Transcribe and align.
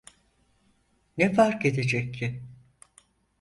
Ne 1.17 1.33
fark 1.33 1.65
edecek 1.65 2.13
ki? 2.13 2.41